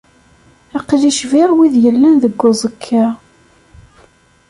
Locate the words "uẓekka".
2.49-3.05